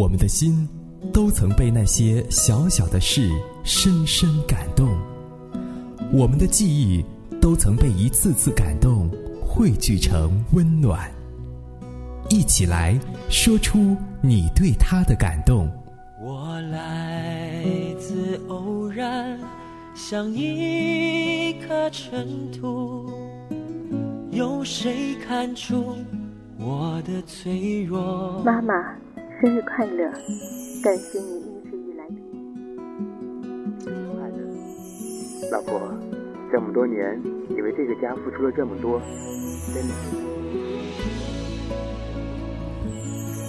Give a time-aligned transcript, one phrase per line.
[0.00, 0.66] 我们的心
[1.12, 3.30] 都曾被那些小小的事
[3.64, 4.88] 深深感动，
[6.10, 7.04] 我们的记忆
[7.38, 9.10] 都曾被一次次感动
[9.42, 11.12] 汇聚成温暖。
[12.30, 15.70] 一起来说出你对他的感动。
[16.18, 17.62] 我来
[17.98, 19.38] 自偶然，
[19.94, 23.06] 像一颗尘土，
[24.30, 25.94] 有谁看出
[26.56, 28.42] 我的脆弱？
[28.42, 28.72] 妈妈。
[29.40, 30.04] 生日快乐！
[30.82, 32.12] 感谢你一直以来的
[33.82, 34.36] 生日快乐，
[35.50, 35.80] 老婆，
[36.52, 39.00] 这么多年你为这个家付出了这么多，
[39.72, 39.94] 真的。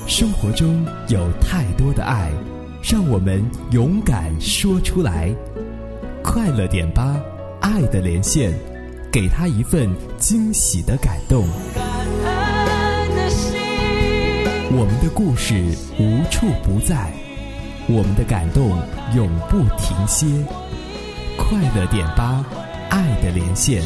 [0.07, 2.31] 生活中有太多的爱，
[2.81, 5.35] 让我们勇敢说出来。
[6.23, 7.21] 快乐点吧，
[7.59, 8.53] 爱的连线，
[9.11, 11.45] 给他一份惊喜的感动。
[14.81, 17.13] 我们的故事无处不在，
[17.87, 18.67] 我们的感动
[19.15, 20.25] 永不停歇。
[21.37, 22.43] 快乐点吧，
[22.89, 23.79] 爱的连线，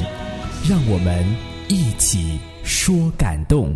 [0.63, 1.25] 让我们
[1.67, 3.75] 一起说感动。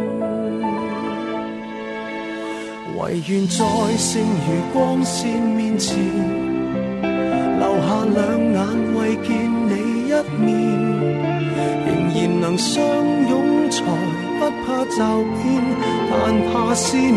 [3.01, 3.65] 唯愿在
[3.97, 5.97] 剩余光线面前，
[7.57, 8.19] 留下两
[8.53, 9.31] 眼为见
[9.67, 9.71] 你
[10.07, 10.51] 一面，
[11.87, 12.79] 仍然能相
[13.27, 13.81] 拥才
[14.39, 15.63] 不怕骤变，
[16.11, 16.13] 但
[16.53, 17.09] 怕思念。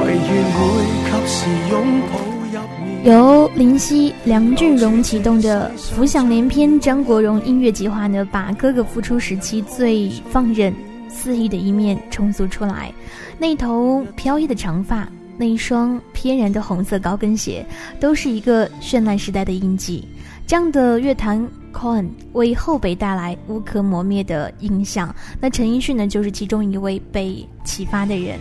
[0.00, 0.60] 唯愿会
[1.04, 1.36] 及时
[1.70, 1.74] 拥
[2.10, 2.14] 抱
[2.52, 2.56] 入
[2.86, 3.04] 眠。
[3.04, 10.72] 由林夕、梁俊荣启动的“浮想联翩”张国荣音乐计划呢，把哥哥复出时期最放任。
[11.16, 12.92] 肆意的一面重塑出来，
[13.38, 17.64] 那头飘逸的长发，那一双翩然的红色高跟鞋，
[17.98, 20.06] 都是一个绚烂时代的印记。
[20.46, 25.12] 这样的乐坛 con 为后辈带来无可磨灭的印象。
[25.40, 28.38] 那陈奕迅呢，就是其中一位被启发的人。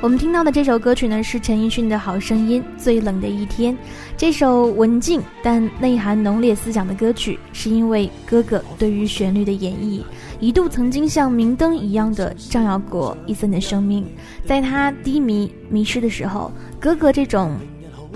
[0.00, 3.72] 我们听到的这首歌曲呢，是陈奕迅的好声音《最冷的一天》。
[4.16, 10.02] 这首文静但内涵浓烈思想的歌曲，是因为哥哥对于旋律的演绎，
[10.40, 14.06] 一度曾经像明灯一样的照耀过伊森的生命。
[14.44, 17.56] 在他低迷迷失的时候，哥哥这种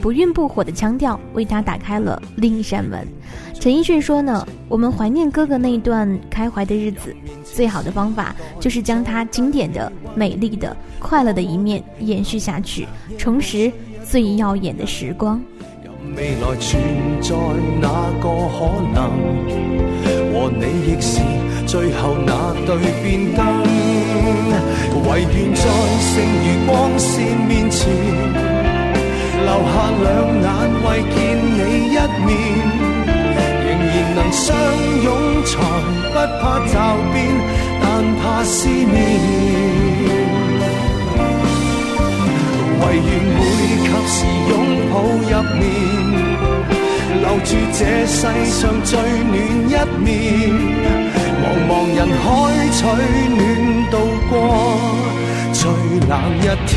[0.03, 3.06] 不愠不火的腔调，为他打开了另一扇门。
[3.60, 7.14] 陈奕迅说呢，我们怀念哥哥那一段开怀的日子，
[7.44, 12.86] 最好的方法就是将他经典的、美丽的、快乐的一面延续下去，
[13.18, 13.70] 重拾
[14.04, 15.42] 最耀眼的时光。
[16.16, 16.80] 未来存
[17.20, 17.34] 在
[17.80, 17.88] 哪
[18.22, 19.10] 个可能？
[20.32, 21.20] 和你亦是
[21.66, 23.44] 最后那对变更。
[25.10, 25.62] 唯愿在
[25.98, 27.91] 剩余光线面前，
[29.44, 30.06] 留下两
[30.42, 30.47] 眼
[30.84, 31.16] 为见
[31.54, 31.58] 你
[31.88, 32.88] 一面。
[34.33, 34.56] 相
[35.03, 35.09] 拥
[35.44, 35.50] 才
[36.12, 36.75] 不怕骤
[37.12, 37.16] 变，
[37.81, 37.84] 但
[38.16, 38.97] 怕思念。
[42.80, 43.41] 唯愿会
[43.83, 44.16] 及时
[44.48, 44.53] 拥
[44.91, 45.60] 抱入眠，
[47.21, 48.16] 留住这世
[48.47, 49.34] 上最暖
[49.69, 50.07] 一面。
[51.41, 52.27] 茫茫人海
[52.72, 52.78] 取
[53.36, 53.41] 暖，
[53.91, 53.95] 度
[54.31, 54.33] 过
[55.53, 55.60] 最
[56.09, 56.77] 冷一天。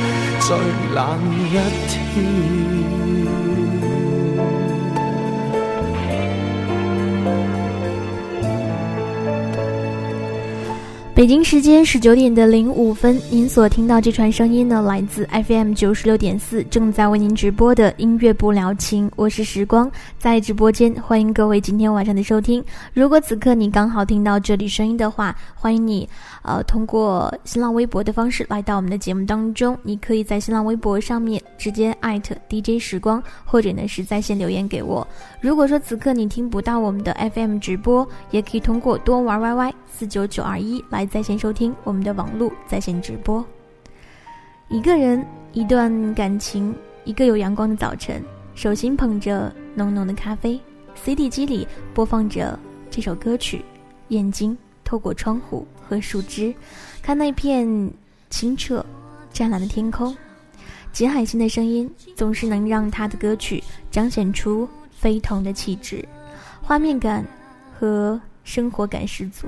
[0.41, 0.57] 最
[0.95, 1.19] 冷
[1.51, 1.53] 一
[1.87, 3.40] 天。
[11.21, 19.87] 北京时间十九点的零五分，您所听到这串声音呢，来自 FM 九十六点四，正在为您直播的音乐不聊情，我是时光，
[20.17, 22.65] 在直播间欢迎各位今天晚上的收听。
[22.91, 26.09] 如果此刻你刚好听到这里声音的话，欢迎你，
[26.41, 29.77] 呃，通过新浪微博的方式来到我们的节目当中。
[29.83, 35.07] 你可以在新浪微博上面直接艾特 DJ 时光，或者呢是在线留言给我。
[35.39, 41.05] 如果说此刻你听不到我们的 FM 直播，也可以通过多玩 YY 四九九二一来。
[41.05, 43.45] 在线收听我们的网络在线直播。
[44.69, 46.73] 一个人，一段感情，
[47.03, 48.23] 一个有阳光的早晨，
[48.55, 50.59] 手心捧着浓浓的咖啡
[50.95, 52.57] ，CD 机里播放着
[52.89, 53.63] 这首歌曲，
[54.07, 56.53] 眼睛透过窗户和树枝，
[57.01, 57.91] 看那片
[58.29, 58.85] 清澈、
[59.33, 60.15] 湛蓝的天空。
[60.93, 66.07] 金海心的声音总是能让他的歌曲彰显出非同的气质，
[66.61, 67.25] 画面感
[67.77, 69.47] 和生活感十足。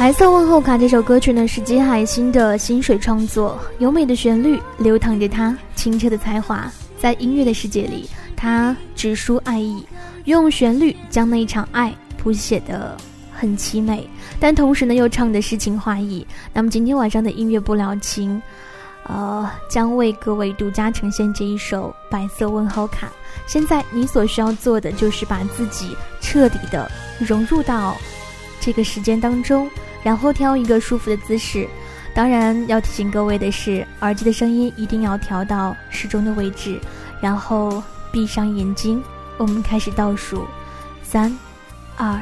[0.00, 9.86] 白色问候卡这首歌曲呢，是金海心的心水创作，优美的旋律流淌着他清澈的才华，在音乐的世界里，他直抒爱意，
[10.24, 12.96] 用旋律将那一场爱谱写的
[13.30, 14.08] 很凄美，
[14.40, 16.26] 但同时呢又唱的诗情画意。
[16.54, 18.40] 那么今天晚上的音乐不了情，
[19.02, 23.12] 呃，将为各位独家呈现这一首白色问候卡。
[23.46, 27.94] 现在你所需要做的就是把自己彻底的融入到
[28.62, 29.68] 这个时间当中。
[30.02, 31.68] 然后挑一个舒服的姿势，
[32.14, 36.80] 当然要提醒各位的是，耳机的声音一定要调到适中的位置。
[37.20, 39.02] 然后闭上眼睛，
[39.36, 40.46] 我们开始倒数，
[41.02, 41.36] 三、
[41.96, 42.20] 二、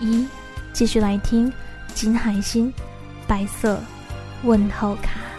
[0.00, 0.26] 一，
[0.72, 1.52] 继续来听
[1.94, 2.72] 金海心
[3.26, 3.78] 白色
[4.42, 5.31] 问候卡。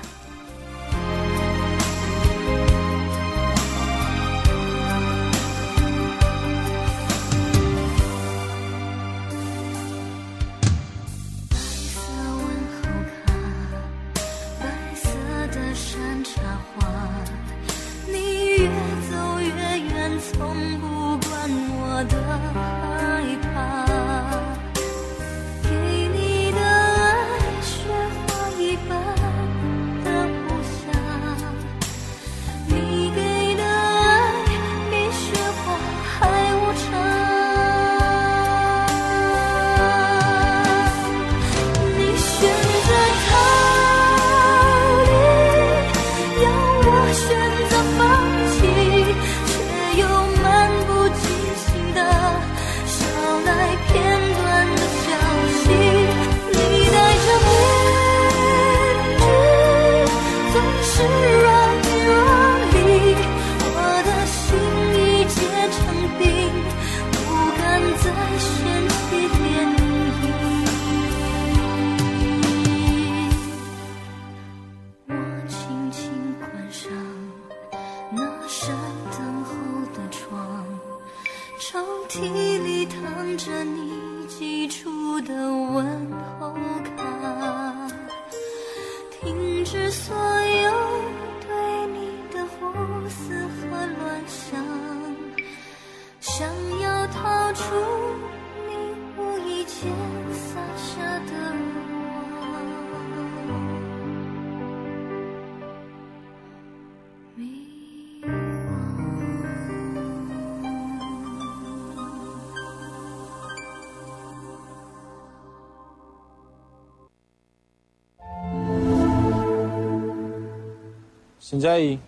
[121.54, 122.00] 沈佳宜，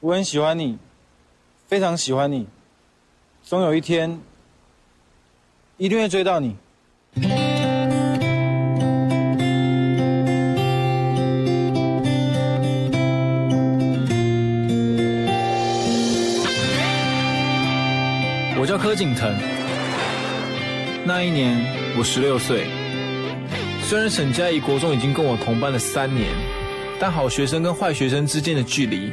[0.00, 0.76] 我很喜欢你，
[1.66, 2.46] 非常喜欢你，
[3.42, 4.20] 总有一天
[5.78, 6.54] 一定会追到你。
[18.60, 19.34] 我叫柯景腾，
[21.06, 21.56] 那一年
[21.96, 22.66] 我十六岁。
[23.80, 26.28] 虽然沈佳宜国中已经跟我同班了三年，
[27.06, 29.12] 但好学生跟坏学生之间的距离，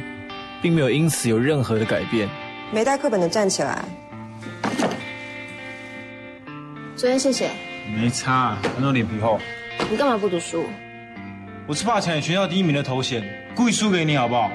[0.62, 2.26] 并没有因此有任何的改变。
[2.72, 3.84] 没带课本的站起来。
[6.96, 7.50] 昨天谢谢。
[7.94, 9.38] 没差，反正脸皮厚。
[9.90, 10.64] 你干嘛不读书？
[11.66, 13.22] 我是怕抢你学校第一名的头衔，
[13.54, 14.50] 故意输给你好不好？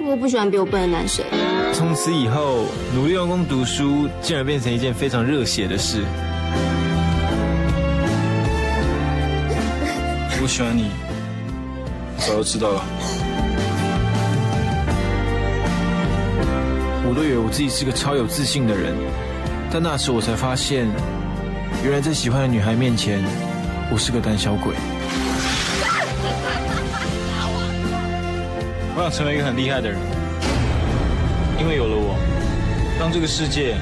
[0.00, 1.24] 我不喜欢比我笨的男生。
[1.72, 6.02] 从此以后，努力用功读书，竟然变成一件非常热血的事。
[10.42, 10.90] 我喜欢你，
[12.26, 12.82] 早就知道了。
[17.06, 18.94] 我都以为我自己是个超有自信的人，
[19.70, 20.88] 但那时我才发现，
[21.82, 23.22] 原来在喜欢的女孩面前，
[23.90, 24.74] 我是个胆小鬼。
[28.96, 29.98] 我想成为一个很厉害的人，
[31.60, 32.16] 因为有了我，
[32.98, 33.76] 让这个世界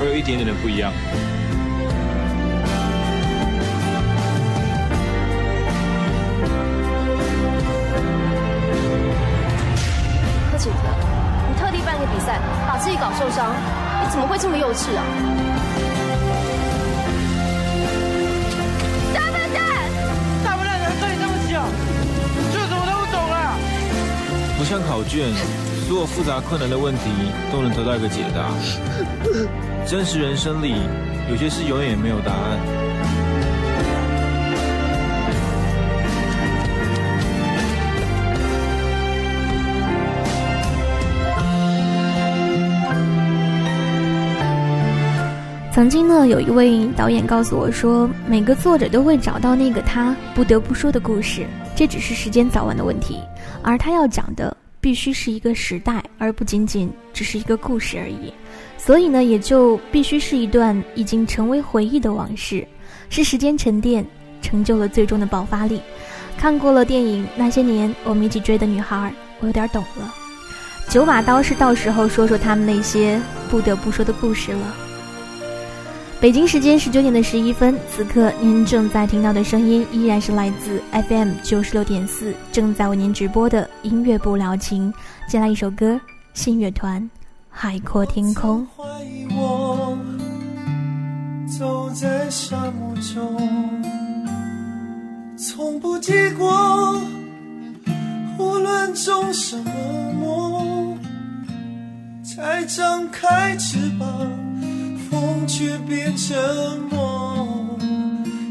[0.00, 0.92] 会有一点点的不一样。
[14.74, 15.00] 怎么会这么幼稚啊？
[19.14, 19.62] 大笨蛋！
[20.44, 21.52] 大笨蛋怎么对你这么小？
[22.52, 23.56] 就什么都不懂啊！
[24.58, 25.32] 不像考卷，
[25.86, 27.00] 所有复杂困难的问题
[27.52, 28.50] 都能得到一个解答。
[29.86, 30.74] 真实人生里，
[31.30, 32.58] 有些事永远没有答案。
[45.74, 53.18] 曾经呢，有一位导演告诉我说，每个作者都会找到那个他不得不说的故事，这只是时间早晚的问题。
[53.60, 58.32] 而他要讲的必须是一个时代，而不仅仅只是一个故事而已。
[58.78, 62.64] 所以呢，也就必须是一段已经成为回忆的往事，
[63.10, 64.06] 是时间沉淀
[64.40, 65.80] 成就了最终的爆发力。
[66.38, 68.96] 看过了电影《那些年我们一起追的女孩》，
[69.40, 70.14] 我有点懂了。
[70.88, 74.76] 九把刀是到时候说说他们那些不得不说的故事了。
[76.24, 84.90] 北京时间十九点的十一分，此刻您正在听到的声音依然是来自 FM 九十六点四，正在为您直播的音乐不聊情。
[85.28, 86.00] 接来一首歌，
[86.32, 87.02] 信乐团
[87.50, 88.66] 《海阔天空》。
[89.36, 89.98] 我
[91.58, 93.84] 走在沙漠中，
[95.36, 97.02] 从不结果，
[98.38, 99.70] 无论种什么
[100.18, 100.98] 梦，
[102.24, 104.08] 才张开翅膀。
[105.14, 106.36] 风却变沉
[106.90, 107.78] 默，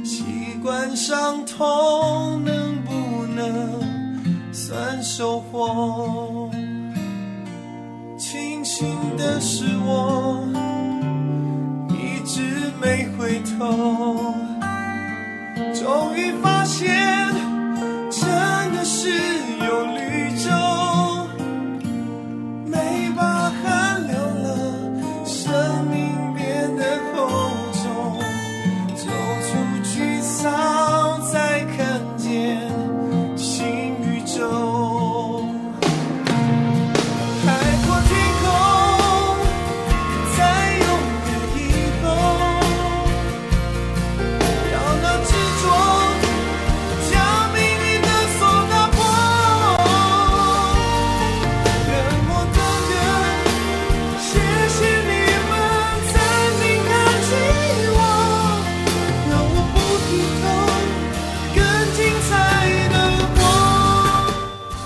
[0.06, 0.24] 习
[0.64, 6.50] 惯伤痛，能不能算收获？
[8.18, 10.48] 庆幸的是我
[11.90, 14.34] 一直没回头，
[15.74, 16.90] 终于发现
[18.10, 18.22] 真
[18.74, 19.12] 的是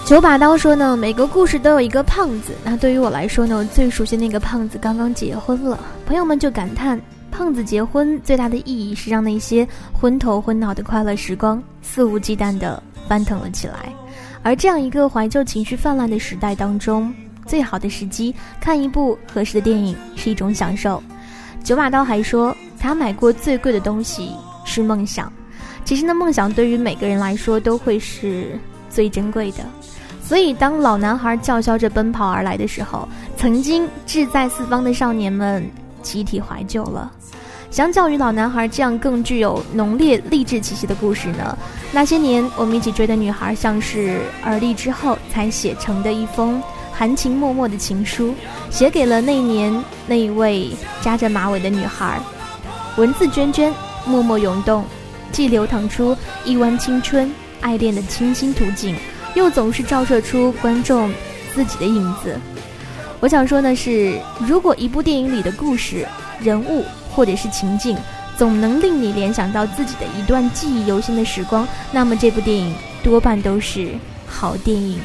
[0.08, 2.54] 九把刀说呢，每个故事都有一个胖子。
[2.64, 5.78] 那对于我来说呢，我最熟悉那个胖子刚刚结婚了。
[6.06, 6.98] 朋友们就感叹，
[7.30, 13.94] 胖子结婚最大的意义是让那些昏头昏脑的快乐时光肆无忌惮地翻腾了起来。
[14.44, 17.14] 而这样一个怀旧情绪泛滥的时代当中，
[17.46, 21.04] 最好的时机看一部合适的电影是一种享受。
[21.66, 24.32] 九把刀还说，他买过最贵的东西
[24.64, 25.30] 是梦想。
[25.84, 28.58] 其实呢，梦想对于每个人来说都会是
[28.90, 29.58] 最珍贵的。
[30.24, 35.70] 所以，当老男孩叫嚣着奔跑而来的时候，曾经志在四方的少年们
[36.02, 37.12] 集体怀旧了。
[37.70, 41.58] 相较于老男孩这样更具有浓烈励志气息的故事呢，
[41.92, 46.62] 那些年我们一起追的女孩，像是而立之后才写成的一封
[46.94, 48.34] 含情脉脉的情书，
[48.70, 52.20] 写给了那年那一位扎着马尾的女孩。
[52.98, 53.72] 文字涓涓，
[54.06, 54.84] 默默涌动，
[55.32, 58.96] 既流淌出一湾青春爱恋的清新图景，
[59.36, 61.12] 又总是照射出观众
[61.54, 62.40] 自己的影子。
[63.20, 66.08] 我想说的是，如果一部电影里的故事、
[66.40, 67.98] 人物或者是情境，
[68.38, 73.90] 总能令你联想到自己的一段记忆犹新的时光，那么这部电影多半都是
[74.28, 75.00] 好电影。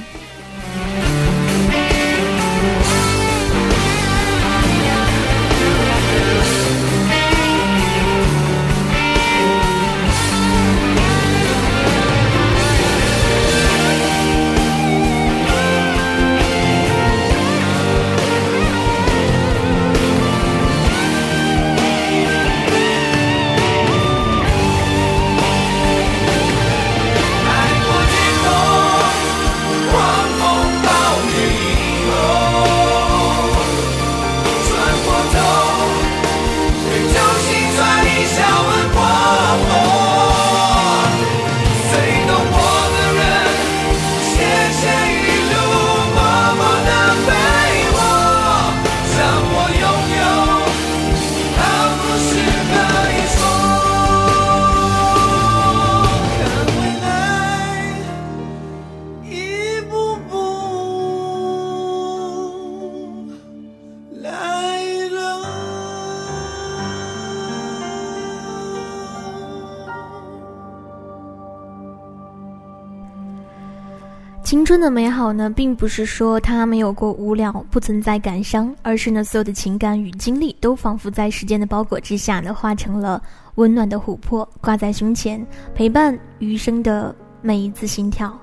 [75.23, 83.23] 好呢，并不是说他没有过无聊，不存在感伤，而是呢，所有的情感与经历都仿佛在时间的包裹之下呢，化成了
[83.55, 88.37] 温暖的琥珀，挂在胸前，陪伴余生的每一次心跳。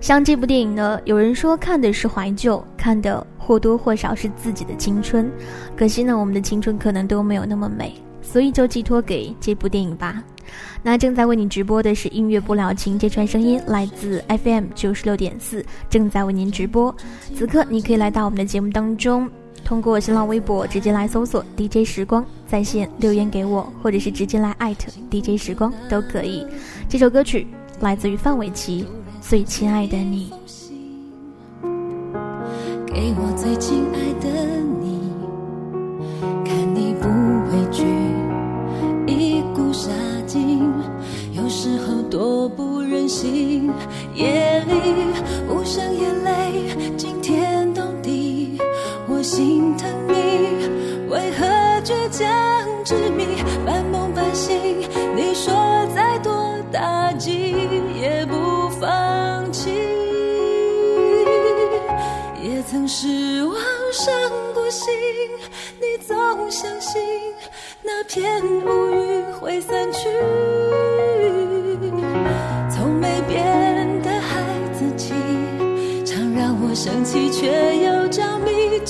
[0.00, 5.30] 像这部电影呢，有人说看的是怀旧，看的或多或少是自己的青春。
[5.76, 10.24] 可惜呢，我们的青春可能都没有那么美，所以就寄托给这部电影吧。
[10.82, 16.94] 那正在为你直播的是音乐不了情，这串声音来自 FM 九十六点四，正在为您直播。
[17.34, 19.28] 此刻你可以来到我们的节目当中，
[19.64, 26.46] 通过新浪微博直接来搜索 DJ 时光在线留言给我，或者是直接来艾特 DJ 时光都可以。
[26.88, 27.46] 这首歌曲
[27.80, 28.84] 来自于范玮琪，
[29.20, 30.30] 《最亲爱的你》。
[32.94, 34.01] 给我最亲爱
[41.62, 43.70] 时候多不忍心，
[44.16, 44.74] 夜里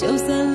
[0.02, 0.51] 就算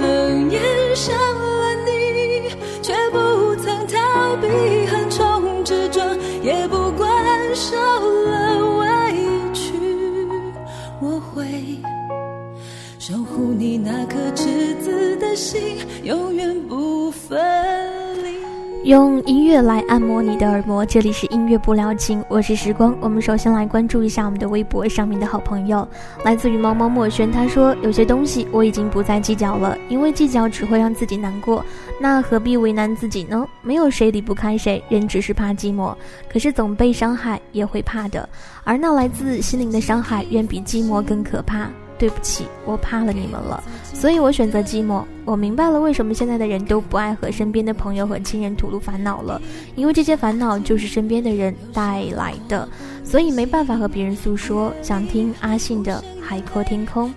[19.27, 22.97] 音乐来按摩你的耳膜，这里是音乐不聊情，我是时光。
[23.01, 25.85] 我们首先来关注一下我们的微博上面的好朋友，
[26.23, 31.61] 来自于猫猫墨轩，他说有些东西我已经不再计较了，因为计较只会让自己难过，
[31.99, 33.45] 那何必为难自己呢？
[33.61, 35.93] 没有谁离不开谁，人只是怕寂寞，
[36.31, 38.29] 可是总被伤害也会怕的，
[38.63, 41.67] 而那来自心灵的伤害远比寂寞更可怕。
[41.97, 45.03] 对不起，我怕了你们了，所以我选择寂寞。
[45.25, 49.41] 我明白了为什么现在的人都不爱和身边的朋友和亲人吐露烦恼了，
[49.75, 52.67] 因为这些烦恼就是身边的人带来的，
[53.03, 54.71] 所以没办法和别人诉说。
[54.81, 57.09] 想听阿信的《海阔天空》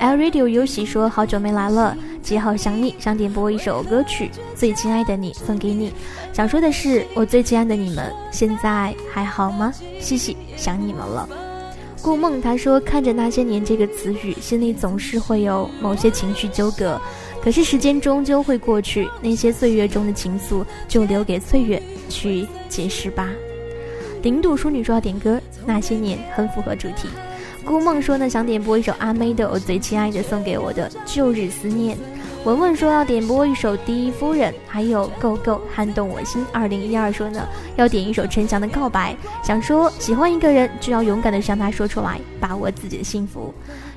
[0.00, 4.26] ，L Radio 游喜说好久没来了，极好想你，想点播一首歌曲
[4.58, 5.92] 《最亲爱的你》送给你。
[6.32, 9.72] 想说的是，我最亲爱的你们，现在还好吗？
[10.00, 11.28] 嘻嘻，想你们了。
[12.04, 17.00] 顾梦他说：“看着那些年这个词语，心里总是会有某些情绪纠葛。
[17.42, 23.30] 可是时间终究会过去，那些岁月中的情愫就留给岁月去解释吧。”
[24.22, 27.08] 零度淑女说要点歌，那些年很符合主题。
[27.64, 31.96] 顾梦说呢，想点播一首阿妹的《我最亲爱的》，送给我的旧日思念。
[32.44, 36.42] 文文说要点播一首《第一夫人》，还有《Go Go 撼动我心》。
[36.52, 43.52] 二零一二说呢要点一首陈翔的《告白》，想说喜欢一个人就要勇敢的向他说出来，把握自己的幸福。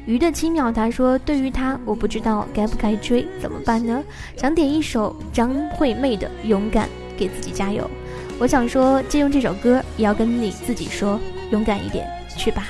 [0.06, 4.02] 鱼的七秒他说对于他我不知道该不该追，怎么办呢？
[4.38, 6.86] 想点一首张惠妹的《勇敢》，
[7.18, 7.90] 给自己加油。
[8.40, 11.20] 我想说借用这首歌，也要跟你自己说
[11.52, 12.08] 勇敢一点，
[12.38, 12.68] 去吧。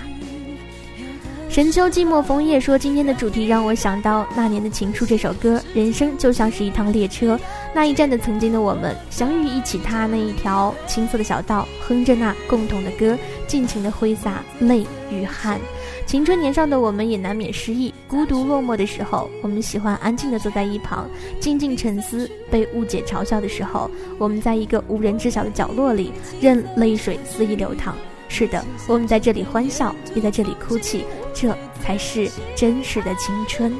[1.57, 7.35] 深秋寂寞枫叶说：“今天的主题让我想到那年的情书这首歌，人生就像是一趟列车，
[7.73, 13.17] 那一站的曾经的我们相遇一起踏那一条青色的小道，哼着那共同的歌，
[13.47, 15.59] 尽情的挥洒泪与汗。
[16.05, 23.89] 青春年少的我们也难免失意，孤独落寞的时候，我们喜欢安静的坐在一旁，静静沉思；被误解嘲笑的时候，
[24.19, 27.95] 我们在一个无人知晓的角落里，任泪水肆意流淌。”
[28.27, 33.73] 是的，我们在这里欢笑，也在这里哭泣，这才是真实的青春。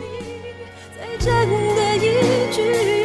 [1.19, 2.96] 再真的一句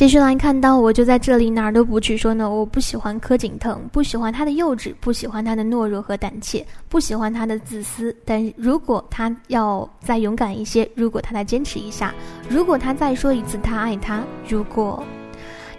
[0.00, 2.48] 继续来看到，我就在这里哪儿都不去说呢。
[2.50, 8.16] 我不喜欢柯景腾，不喜欢他的幼稚，不喜欢他的懦弱和胆怯，不喜欢他的自私。
[8.24, 12.14] 但如果他要再勇敢一些，如果他再坚持一下，
[12.48, 15.04] 如果他再说一次他爱他，如果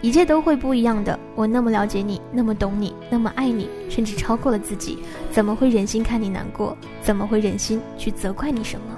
[0.02, 1.18] 一切都会不一样的。
[1.34, 5.00] 我那么了解你，那么懂你，那么爱你，甚至超过了自己，
[5.32, 6.76] 怎么会忍心看你难过？
[7.00, 8.96] 怎么会忍心去责怪你什么？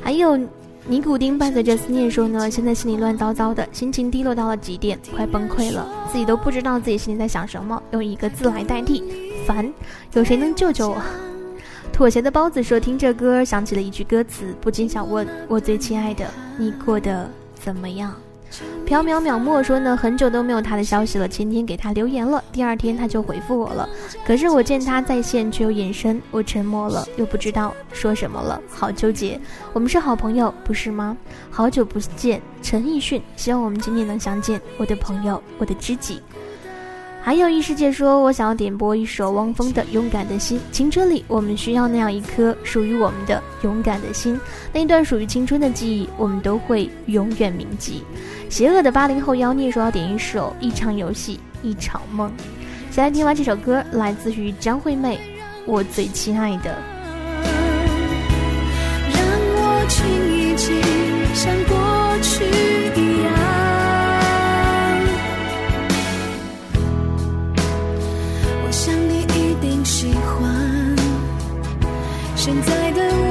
[0.00, 0.40] 还有。
[0.86, 9.04] 尼古丁伴随着思念说呢，现在心里乱糟糟的，心情低落到了极点，快崩溃了，自己都不知道自己心里在想什么，用一个字来代替，
[9.46, 9.72] 烦。
[10.14, 11.00] 有谁能救救我？
[11.92, 16.26] 妥协的包子说，听这歌想起了一句歌词，不禁想问我最亲爱的，
[16.58, 18.12] 你过得怎么样？
[18.90, 21.28] 缥缈淼墨说呢，很久都没有他的消息了。
[21.28, 23.88] 前天给他留言了，第二天他就回复我了。
[24.26, 29.40] 可是我见他在线却又隐身，我沉默了，又不知道说什么了，好纠结。
[29.72, 31.16] 我们是好朋友，不是吗？
[31.52, 36.20] 好久不见，陈奕迅，希望我们今天能相见，我的朋友，我的知己。
[37.22, 40.58] 还有异世界说，我想要点播一首汪峰的《勇敢的心》。
[40.72, 44.40] 青春里，我们需要那样一颗属于我们的勇敢的心，
[44.72, 48.02] 那一段属于青春的记忆，我们都会永远铭记。
[48.50, 52.28] 邪恶的八零后妖孽说要点一首《一场游戏一场梦》。
[52.90, 55.16] 先来听完这首歌，来自于张惠妹，
[55.66, 56.70] 《我最亲爱的》。
[59.14, 59.22] 让
[59.54, 60.82] 我亲一亲，
[61.32, 61.78] 像过
[62.20, 62.44] 去
[63.00, 63.30] 一样。
[72.36, 73.29] 现在的我，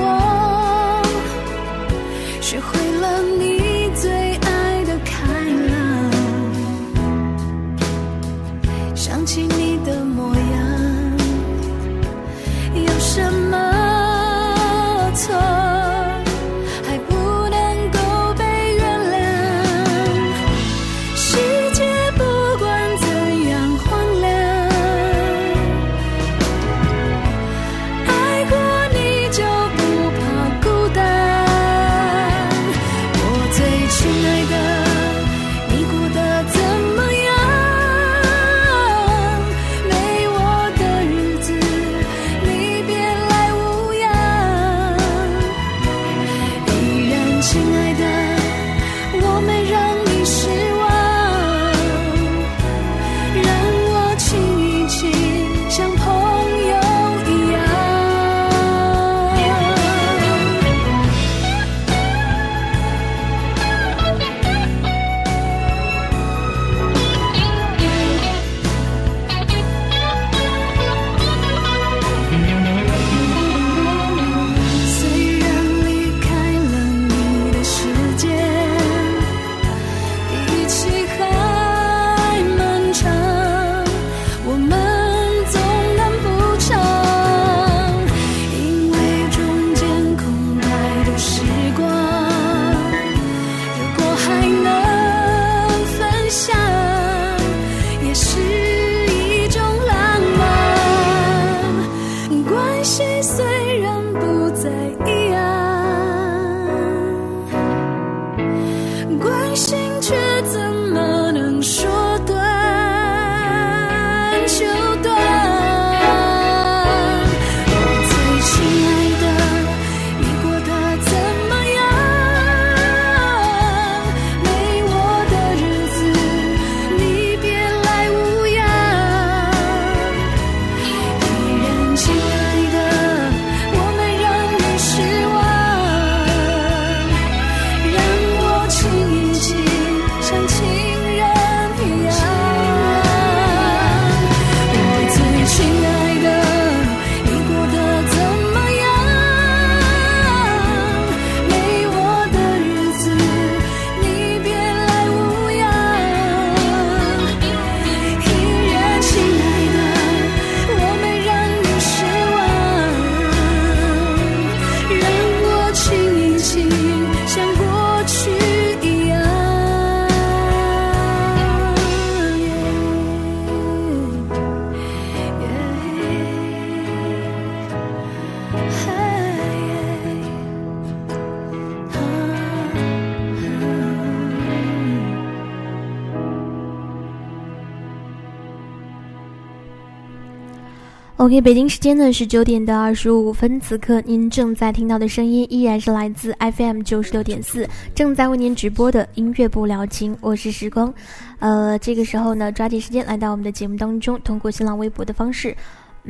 [191.20, 200.94] OK，北京时间呢是九点的二十五分，此刻您正在听到的声音依然是来自 FM 九十六点四，正在为您直播的音乐不聊情，我是时光。
[201.40, 205.54] 呃，这个时候呢，抓紧时间来到我们的节目当中，通过新浪微博的方式。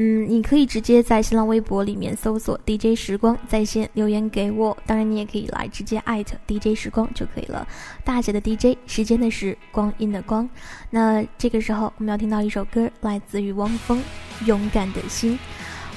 [0.02, 7.68] 嗯，你可以直接在新浪微博里面搜索 DJ 时光在线留言给我，当然你也可以来直接艾特 DJ 时光就可以了。
[8.06, 10.50] 大写的 DJ，时间的时，光阴的光。
[10.90, 14.02] 那这个时候我们要听到一首歌，来自于汪峰，
[14.46, 15.38] 《勇敢的心》。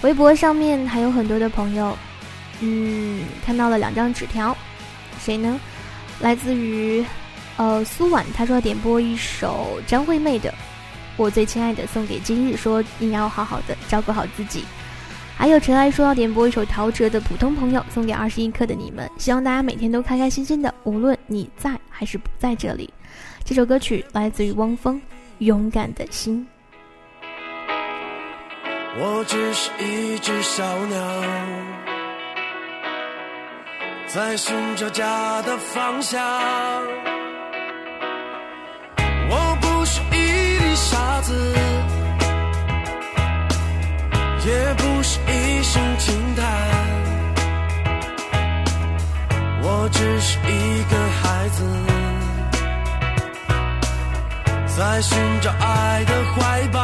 [0.04, 1.96] 微博上面还有很多的朋友，
[2.58, 4.56] 嗯，看到了两张纸条，
[5.20, 5.60] 谁呢？
[6.18, 7.04] 来自于
[7.56, 10.52] 呃苏婉，他说要点播一首张惠妹的。
[11.22, 14.64] 我最亲爱的送给今日，说你要好好的照顾好自己。
[15.36, 22.92] 还有尘埃说要点播一首陶喆的《普通朋友》，送给二十一课的你们，希望大家每天都开开心心的，无论你在还是不在这里。
[23.44, 24.96] 这首歌曲来自于汪峰，
[25.38, 26.44] 《勇敢的心》。
[28.98, 30.98] 我只是一只小鸟，
[34.08, 36.20] 在寻找家的方向。
[40.92, 41.32] 傻子，
[44.44, 46.44] 也不是一声轻叹，
[49.62, 51.64] 我只是一个孩子，
[54.76, 56.78] 在寻找爱的怀抱，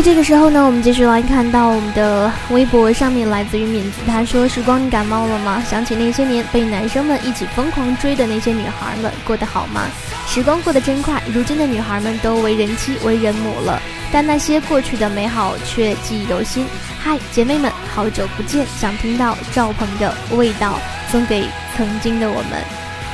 [0.00, 5.62] 在这个时候呢，我们继续来看到我们的微博上面来自于敏子，他说：“时光，你感冒了吗？
[5.68, 9.82] 想起那些年被男生们一起疯狂追的那些女孩们，过得好吗？
[10.26, 13.78] 时光过得真快，如今的女孩们都为人妻、为人母了，
[14.10, 16.64] 但那些过去的美好却记忆犹新。
[16.98, 20.78] 嗨，姐妹们，好久不见，想听到赵鹏的味道，
[21.10, 21.44] 送给
[21.76, 22.64] 曾经的我们。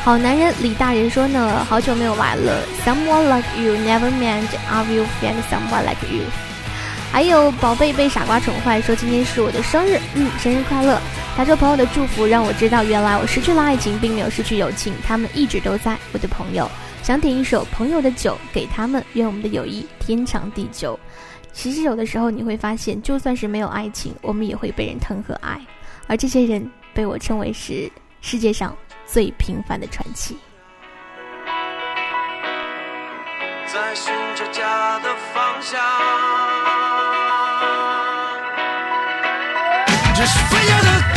[0.05, 2.62] 好男人李大人说呢，好久没有来了。
[2.85, 6.22] Someone like you never meant I will find someone like you。
[7.16, 11.00] 还有宝贝被傻瓜宠坏，说今天是我的生日，嗯，生日快乐。
[11.35, 15.96] 他说朋友的祝福让我知道，原来我失去了爱情，并没有失去友情，他们一直都在。
[16.12, 16.70] 我的朋友
[17.02, 21.00] 想点一首朋友的酒给他们，愿我们的友谊天长地久。
[21.55, 25.59] 其实有的时候你会发现，就算是没有爱情，我们也会被人疼和爱，
[26.07, 28.76] 而这些人被我称为是世界上
[29.07, 30.37] 最平凡的传奇。
[33.66, 36.86] 在寻找家的方向。
[40.18, 41.15] 这是飞扬的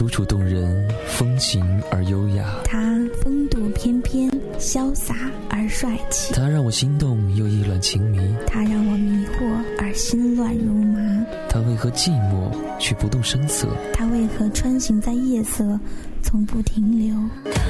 [0.00, 5.14] 楚楚动人，风情而优雅；他风度翩翩，潇洒
[5.50, 9.44] 而帅气；他让我心动又意乱情迷；他让我迷惑
[9.78, 13.68] 而心乱如麻；他为何寂寞却不动声色？
[13.92, 15.78] 他为何穿行在夜色，
[16.22, 17.14] 从不停留？
[17.52, 17.60] 他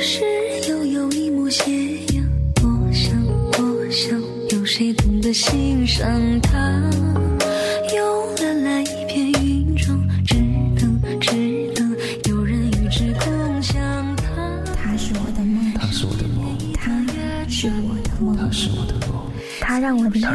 [0.00, 0.24] 是
[0.68, 1.70] 悠悠一抹斜
[2.12, 6.90] 阳，多想多想，有谁懂得欣赏他？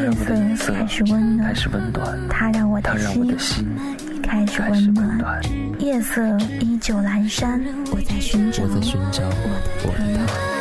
[0.01, 2.17] 夜色开始温暖，开始温暖。
[2.29, 3.67] 他让我的心
[4.23, 5.41] 开始温暖。
[5.79, 6.21] 夜色
[6.59, 9.23] 依旧阑珊，我在寻找，我在寻找
[9.83, 10.58] 我的他。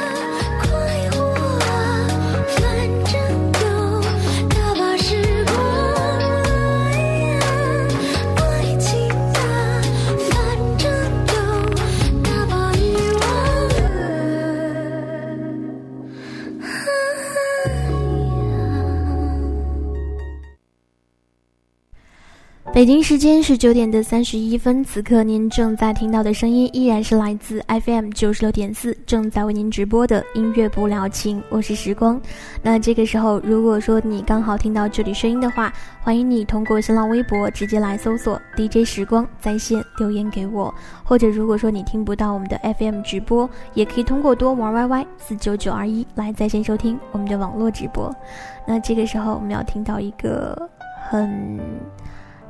[22.79, 32.21] 北京时间是九点的三十一分，此刻您正在听到的声音依然是来自 FM 九十六点四，正在为您直播的音乐不了情，我是时光。
[32.63, 48.15] 那这个时候，如果说你刚好听到这里声音的话，欢迎你通过新浪微博直接来搜索 DJ 时光在线留言给我，或者如果说你听不到我们的 FM 直播，也可以通过多玩 YY 四九九二一来在线收听我们的网络直播。
[48.65, 50.57] 那这个时候，我们要听到一个
[51.11, 51.59] 很。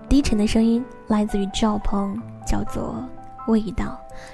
[0.09, 2.95] 低沉的声音来自于赵鹏，叫做
[3.53, 3.85] 《味道》。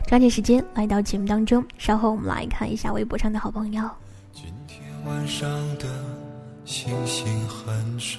[0.09, 3.83] 抓紧时间来到节目当中，稍后我们来看一下微博上的好朋友。
[4.33, 5.87] 今天晚上的
[6.65, 8.19] 星星很少，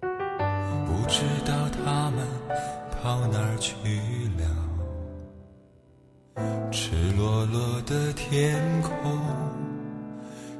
[0.00, 2.24] 不知道他们
[3.02, 3.74] 跑哪儿去
[4.38, 4.44] 了。
[6.70, 8.92] 赤裸裸的天空，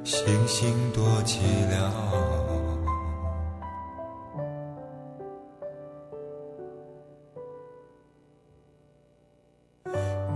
[0.03, 1.39] 星星多寂
[1.71, 2.66] 寥。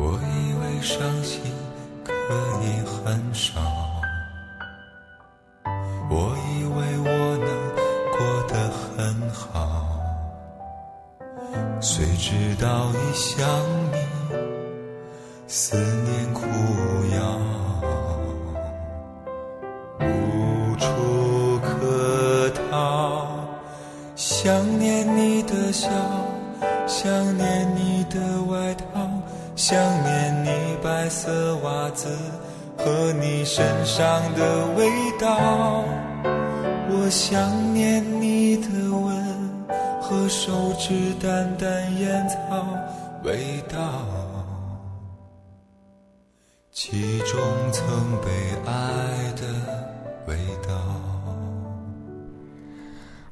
[0.03, 1.39] 我以为伤心
[2.03, 2.11] 可
[2.63, 3.61] 以很少，
[6.09, 7.47] 我以为我能
[8.09, 8.53] 过得
[8.97, 9.53] 很好，
[11.79, 13.37] 谁知道一想
[34.01, 34.89] 上的味
[35.19, 35.85] 道，
[36.89, 39.61] 我想念你的吻
[40.01, 42.65] 和手指淡淡烟草
[43.23, 43.77] 味道，
[46.71, 47.39] 其中
[47.71, 47.85] 曾
[48.23, 48.31] 被
[48.65, 48.73] 爱
[49.35, 49.43] 的
[50.25, 50.35] 味
[50.67, 50.73] 道。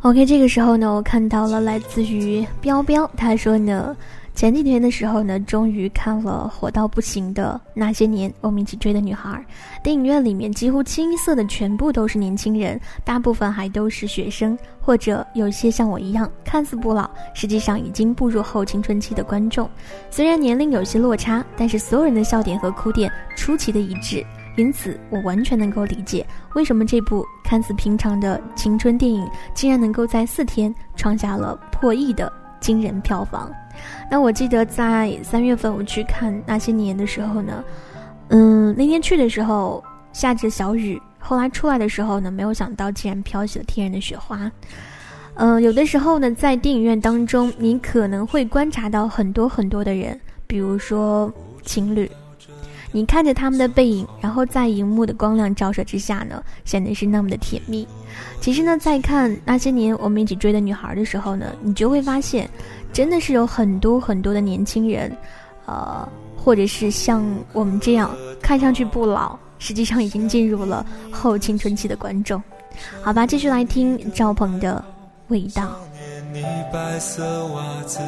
[0.01, 3.97] OK，这个时候呢，我看到了来自于彪彪，他说呢。
[4.39, 9.45] 前几天的时候呢，终于看了火到不行的那些年，我们一起追的女孩。
[9.83, 19.69] 电影院里面几乎清一色的全部都是年轻人，大部分还都是学生，或者有些像我一样看似不老，实际上已经步入后青春期的观众。
[20.09, 24.25] 虽然年龄有些落差，但是所有人的笑点和哭点出奇的一致，
[24.55, 26.25] 因此我完全能够理解
[26.55, 32.31] 为什么这部看似平常的青春电影，竟然能够在四天创下了破亿的
[32.61, 33.51] 惊人票房。
[34.11, 37.63] 那我记得在三月份我去看那些年的时候呢，
[38.29, 44.51] 嗯，那天去的时候下着小雨，后来出来的时候呢，没有想到竟然飘起了天然的雪花。
[45.35, 51.31] 嗯，有的时候呢，在电影院当中，你可能会观察到很多很多的人，比如说
[51.63, 52.09] 情侣，
[52.91, 57.87] 你看着他们的背影，然后在荧幕的光亮照射之下呢，显得是那么的甜蜜。
[58.41, 62.49] 其实呢，在看那些年我们一起追的女孩的时候呢，你就会发现。
[62.91, 65.15] 真的是有很多很多的年轻人，
[65.65, 67.23] 呃，或者是像
[67.53, 68.09] 我们这样
[68.41, 72.41] 看上去不老，实际上已经进入了后青春期的观众。
[73.01, 74.83] 好吧，继续来听赵鹏的
[75.27, 75.75] 味道。
[76.31, 77.99] 你白色袜子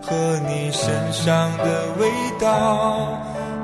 [0.00, 0.14] 和
[0.48, 2.08] 你身上的味
[2.38, 3.18] 道，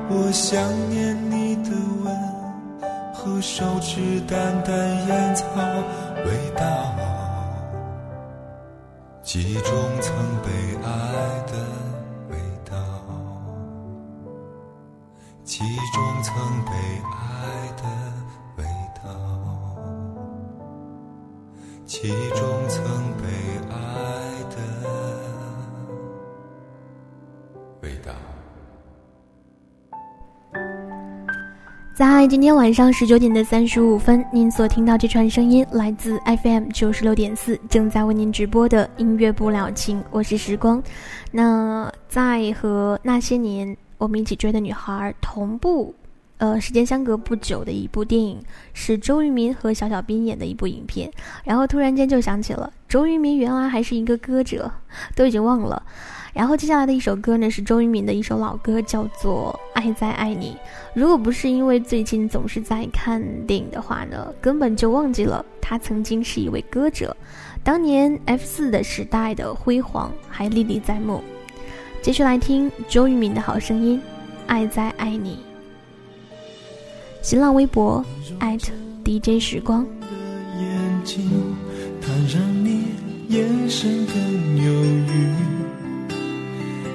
[0.09, 0.61] 我想
[0.91, 1.71] 念你的
[2.05, 2.15] 吻
[3.15, 5.45] 和手指淡淡烟草
[6.27, 7.12] 味道。
[9.23, 10.13] 记忆中曾
[10.43, 10.51] 被
[10.83, 10.91] 爱
[11.47, 11.55] 的
[12.29, 12.37] 味
[12.69, 12.77] 道，
[15.45, 16.73] 记忆中曾被
[17.13, 17.85] 爱的
[18.59, 18.65] 味
[18.97, 19.05] 道，
[21.87, 22.83] 记忆中曾
[23.17, 23.23] 被
[23.71, 23.75] 爱
[24.51, 24.57] 的
[27.81, 28.13] 味道。
[32.03, 40.83] 在今天晚上十九点的三十五分，您所听到这串声音来自 FM 九十六点四，正在为您直播的音乐不了情，我是时光。
[41.31, 45.95] 那在和那些年我们一起追的女孩同步，
[46.39, 48.43] 呃，时间相隔不久的一部电影
[48.73, 51.09] 是周渝民和小小兵演的一部影片，
[51.45, 54.69] 然后突然间就想起了周渝民原来还是一个歌者，
[55.15, 55.81] 都已经忘了。
[56.33, 60.57] 然后接下来的一首歌呢，是周渝民的一首老歌，叫做《爱在爱你》。
[60.95, 67.17] 如果不是因为最近总是在看电影的话呢，根本就忘记了他曾经是一位歌者。
[67.65, 71.23] 当年 F 四的时代的辉煌还历历在目。
[72.03, 73.99] 继续来听周渝民的好声音，
[74.47, 75.35] 《爱在爱你》。
[77.23, 78.05] 新浪微博
[79.05, 79.87] @DJ 时光。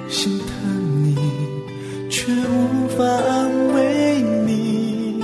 [0.08, 0.46] 心疼
[1.04, 1.16] 你，
[2.18, 5.22] 却无法安慰你。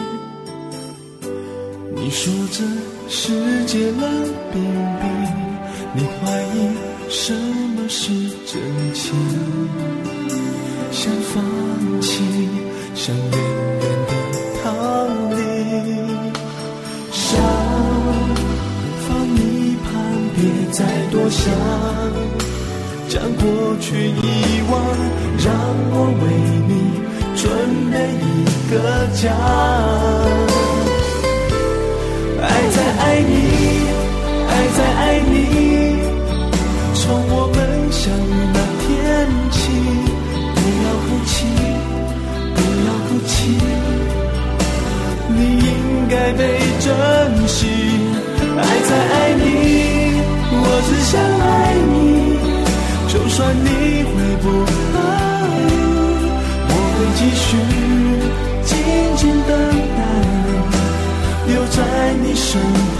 [1.97, 2.62] 你说这
[3.09, 3.32] 世
[3.66, 4.01] 界冷
[4.53, 4.62] 冰
[5.01, 5.05] 冰，
[5.92, 6.57] 你怀疑
[7.09, 8.12] 什么是
[8.47, 8.62] 真
[8.95, 9.12] 情？
[23.81, 24.72] 去遗忘，
[25.39, 25.53] 让
[25.91, 26.25] 我为
[26.68, 26.72] 你
[27.37, 27.43] 准
[27.91, 28.27] 备一
[28.70, 28.72] 个
[29.14, 29.22] 家。
[32.41, 33.33] 爱在爱你，
[34.49, 35.35] 爱在爱你，
[36.95, 37.57] 从我们
[37.91, 38.89] 相遇那天
[39.51, 39.57] 起，
[40.55, 41.35] 不要哭泣，
[42.55, 43.35] 不要哭泣，
[45.29, 45.68] 你应
[46.09, 46.41] 该被
[46.81, 46.85] 珍
[47.49, 47.59] 惜。
[48.57, 49.43] 爱在爱你，
[50.53, 51.53] 我只想爱
[51.93, 52.03] 你。
[53.37, 53.66] 算你
[54.05, 54.47] 会不
[54.95, 54.97] 来，
[56.68, 57.45] 我会继续
[58.62, 58.72] 静
[59.16, 59.51] 静等
[59.97, 60.01] 待，
[61.49, 61.76] 留在
[62.22, 62.93] 你身边，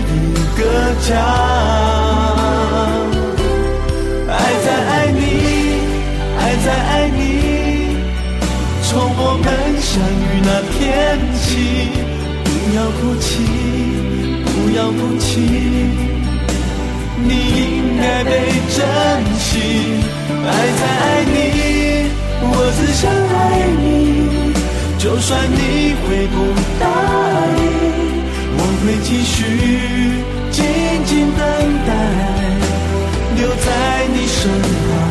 [0.00, 0.12] 一
[0.58, 0.62] 个
[1.08, 1.10] 家
[4.28, 4.34] 爱
[4.64, 5.20] 在爱你
[6.38, 7.20] 爱在爱你
[8.82, 9.46] 从我们
[9.80, 10.78] 相遇那天
[11.40, 11.46] 起
[12.44, 13.28] 不要哭泣
[14.44, 15.30] 不要哭泣
[17.22, 18.30] 你应该被
[18.70, 18.78] 珍
[19.38, 19.50] 惜。
[20.42, 21.36] 爱在爱你
[22.42, 22.44] 我
[22.76, 23.38] 只想爱
[23.82, 23.84] 你
[24.98, 26.36] 就算你会不
[26.80, 26.84] 答
[27.58, 28.19] 应。
[28.82, 29.44] 会继续
[30.50, 30.64] 静
[31.04, 31.46] 静等
[31.86, 31.92] 待
[33.36, 35.09] 留在你身旁。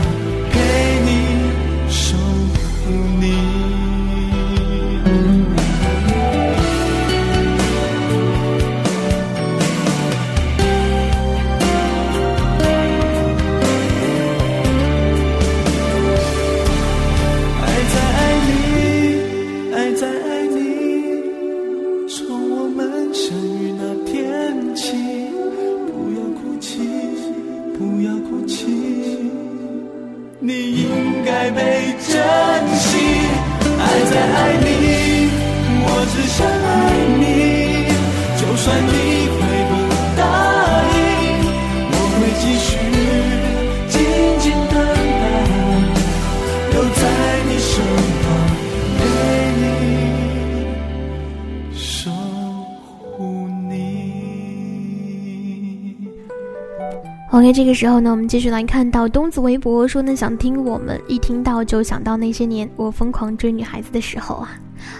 [57.50, 64.52] 在这个时候呢，我们继续来看到东子微博说呢，想听我们一听到就想到那些年我疯狂追女孩子的时候啊。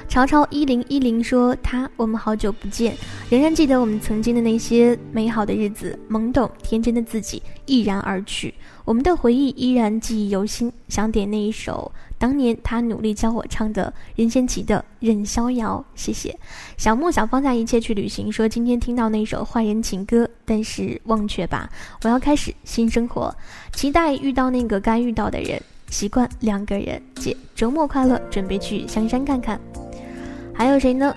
[0.08, 2.98] 潮潮一零一零说他我们好久不见，
[3.30, 8.52] 仍然记得我们曾经的那些美好的日子，懵懂天真的自己毅然而去。
[8.84, 15.84] 我们的回忆依然记忆犹新，想点那一首当年他努力教我唱的任贤齐的《任逍遥》。
[16.00, 16.38] 谢谢
[16.78, 21.68] 小木想放下一切去旅行，说今天听到那首坏人情歌，但是忘却吧，
[22.04, 23.34] 我要开始新生活，
[23.74, 25.60] 期待遇到那个该遇到的人，
[25.90, 27.02] 习惯两个人。
[27.16, 29.60] 姐周末快乐，准备去香山看看。
[30.54, 31.16] 还有谁呢？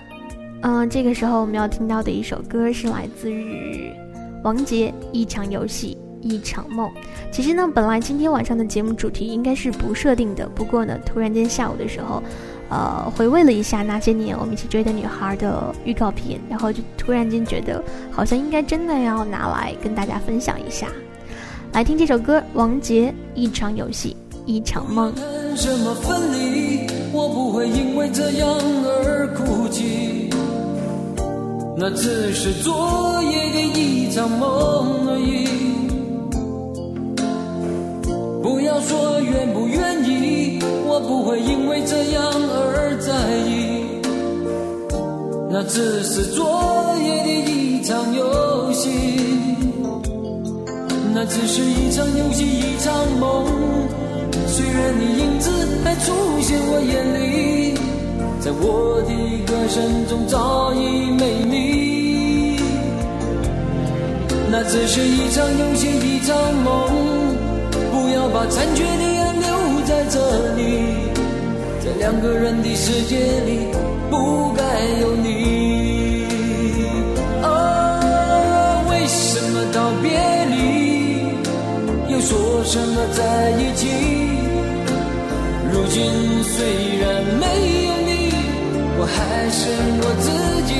[0.61, 3.91] 嗯，这个时候我们要听到的一首歌是来自于
[4.41, 5.97] 王杰《一场游戏》。
[6.23, 6.89] 一场梦。
[7.31, 10.47] 其实呢，本来今天晚上的节目主题应该是不设定的。
[10.55, 12.23] 不过呢，突然间下午的时候，
[12.69, 20.87] 呃，回味了一下那些年我们一起追的女孩的预告片，然后就突然间觉得好像应该真的要拿来跟大家分享一下。
[21.71, 24.15] 来听这首歌，王杰《一场游戏
[24.45, 25.13] 一场梦》。
[25.55, 26.87] 什么分离？
[27.11, 28.47] 我不会因为这样
[28.85, 30.29] 而哭泣。
[31.75, 35.82] 那只是昨夜的一场梦而已。
[38.63, 40.57] 不要说愿不愿意，
[40.87, 43.11] 我不会因为这样而在
[43.45, 43.99] 意。
[45.51, 48.89] 那只是昨夜的一场游戏，
[51.13, 53.43] 那只是一场游戏一场梦。
[54.47, 55.51] 虽然你影子
[55.83, 57.73] 还出现我眼里，
[58.39, 59.11] 在我的
[59.45, 62.61] 歌声中早已没你。
[64.49, 67.22] 那只是一场游戏一场梦。
[67.93, 69.45] 不要把残缺的爱留
[69.85, 70.17] 在这
[70.55, 70.59] 里，
[71.79, 73.67] 在两个人的世界里
[74.09, 74.63] 不该
[74.99, 76.25] 有你。
[77.43, 80.09] 啊，为什么道别
[80.49, 80.57] 离
[82.11, 83.87] 又说什么在一起？
[85.71, 86.01] 如今
[86.43, 87.45] 虽然没
[87.85, 88.33] 有你，
[88.97, 89.61] 我还是
[90.01, 90.25] 我自
[90.65, 90.73] 己。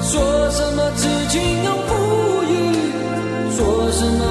[0.00, 0.12] 说
[0.50, 1.90] 什么痴情永不
[2.44, 2.52] 渝？
[3.56, 3.58] 说
[3.90, 4.22] 什么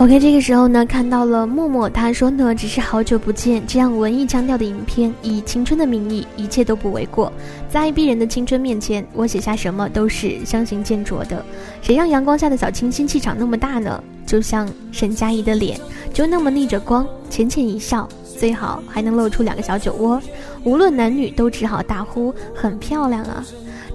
[0.00, 7.30] OK，这个时候呢，看到了默默，他说呢，只是好久不见，这样文艺腔调的影片，以青春的名义，一切都不为过。
[7.68, 11.44] 在逼人的青春面前，我写下什么都是相形见拙的。
[11.82, 14.02] 谁让阳光下的小清新气场那么大呢？
[14.24, 15.78] 就像沈佳宜的脸，
[16.14, 20.18] 就那么逆着光，浅浅一笑，最好还能露出两个小酒窝。
[20.64, 23.44] 无论男女，都只好大呼很漂亮啊。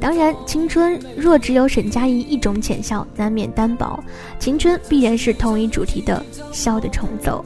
[0.05, 3.99] 当然，青春若只有沈佳宜一种浅笑，难免单薄。
[4.37, 7.43] 青春必然是同一主题的笑的重奏。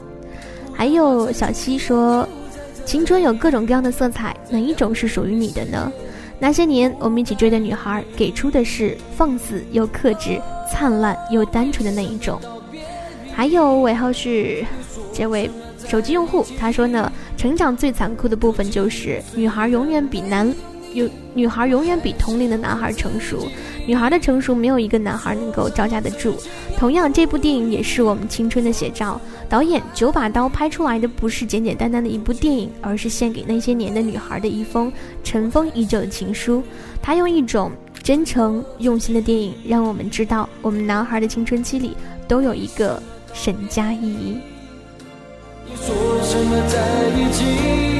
[0.70, 2.28] 还有小溪说，
[2.84, 5.90] 青春有各种各样的色彩，哪一种是属于你的呢？
[6.38, 10.38] 那些年我们一起追的女孩，给出的是放肆又克制、
[10.70, 12.38] 灿烂又单纯的那一种。
[13.32, 14.62] 还有尾号是
[15.14, 15.50] 这位
[15.88, 20.54] 手机用户，他说呢，成长最残酷的部分就是女孩永远比男。
[20.92, 23.46] 有女孩永远比同龄的男孩成熟，
[23.86, 26.34] 女孩的成熟没有一个男孩能够招架得住。
[26.78, 29.20] 同样，这部电影也是我们青春的写照。
[29.48, 34.92] 导演九把刀拍出来的不是简简单单的一部电影，而是献给那些年的女孩的一封
[35.24, 36.62] 尘封已久的情书。
[37.02, 37.72] 他用一种
[38.02, 41.96] 真诚用心的电影，让我们知道我们男孩的青春期里
[42.28, 44.38] 都有一个沈佳宜。
[45.76, 47.99] 说什么在一起？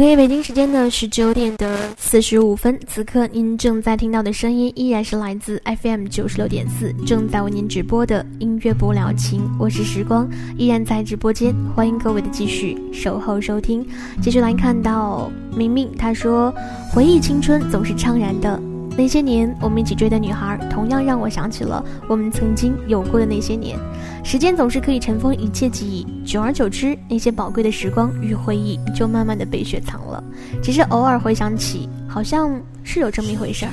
[0.00, 9.42] OK，北京时间的十九点的四十五分，此刻您正在听到的声音依然是来自 FM 九十六点四，正在为您直播的音乐不了情。
[9.58, 10.26] 我是时光，
[10.56, 13.86] 依然在直播间，欢迎各位的继续守候收听。
[14.22, 16.50] 继续来看到明明，他说
[16.94, 18.69] 回忆青春总是怅然的。
[19.00, 23.78] 那些年我们一起追的女孩，同样让我想起了我们曾经有过的那些年。
[24.22, 30.22] 时间总是可以尘封一切记忆，久而久之，那些宝贵的时光与回忆就慢慢的被雪藏了。
[30.62, 33.72] 只是偶尔回想起，好像是有这么一回事儿。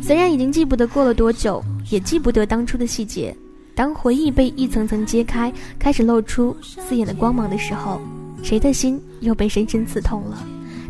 [0.00, 3.36] 虽然已经记不得过了多久，也记不得当初的细节。
[3.74, 8.00] 当回忆被一层层揭开，开始露出刺眼的光芒的时候，
[8.42, 10.42] 谁的心又被深深刺痛了？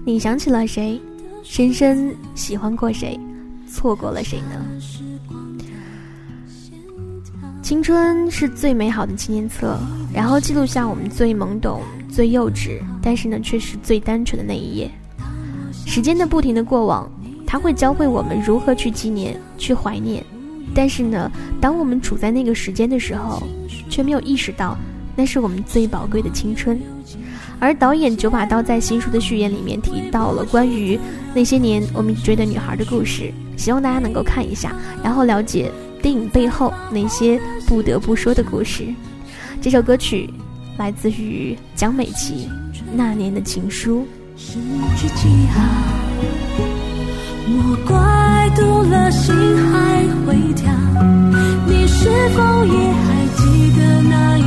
[0.04, 1.00] 你想起了谁？
[1.42, 3.18] 深深喜欢过谁？
[3.68, 4.64] 错过了谁呢？
[7.62, 9.76] 青春是最美好的纪念册，
[10.14, 14.88] 然后记录下我们最懵懂、最幼稚，但是呢，却是最单纯的那一页。
[15.84, 17.10] 时间的不停的过往，
[17.44, 20.24] 它会教会我们如何去纪念、去怀念。
[20.74, 23.42] 但是呢，当我们处在那个时间的时候，
[23.88, 24.76] 却没有意识到，
[25.16, 26.80] 那是我们最宝贵的青春。
[27.58, 30.98] 而导演九把刀在新书的序言里面提到了关于
[31.34, 35.70] 那些年我们追的女孩的故事，希望大家能够看一下，然后了解
[36.02, 38.84] 电影背后那些不得不说的故事。
[39.60, 40.28] 这首歌曲
[40.76, 42.48] 来自于蒋美琪
[42.94, 44.06] 《那年的情书》。
[47.48, 49.34] 莫怪读了心
[49.70, 50.70] 还会跳，
[51.66, 54.42] 你是否也还记得那一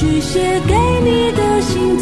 [0.00, 0.74] 许写给
[1.04, 1.98] 你的信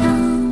[0.00, 0.49] 想。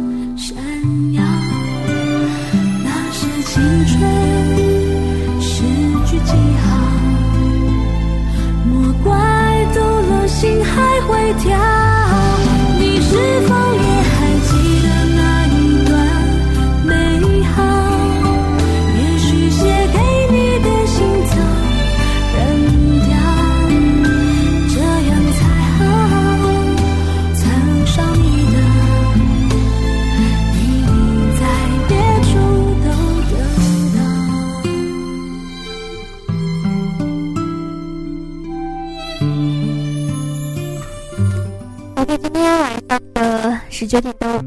[43.89, 44.43] 九点多，我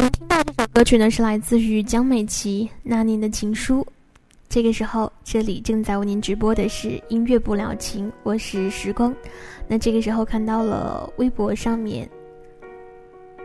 [0.00, 3.80] 们听到这首歌曲呢，是来自于江美琪《那年的情书》。
[4.48, 9.14] 这个时候，这里正在为您直播的是音乐不了情，我是时光。
[9.68, 12.08] 那这个时候看到了微博上面，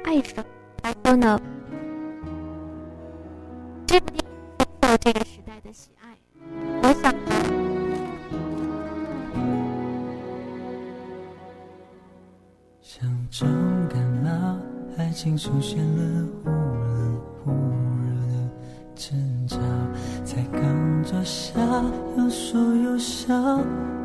[0.05, 0.41] 爱什
[0.81, 1.37] 他说呢？
[3.85, 4.29] 这部电影
[4.83, 6.15] 受这个时代的喜爱，
[6.81, 7.13] 我想。
[13.29, 13.47] 重
[13.89, 14.57] 感冒，
[14.97, 17.51] 爱情出现了忽冷忽
[18.03, 18.33] 热的
[18.95, 19.57] 征兆，
[20.23, 21.59] 才刚坐下，
[22.17, 23.59] 又说又笑，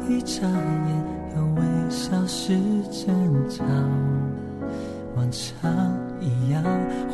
[0.09, 1.05] 一眨眼
[1.37, 2.59] 又微笑是
[2.91, 3.15] 争
[3.49, 3.65] 吵，
[5.17, 5.71] 往常
[6.21, 6.63] 一样，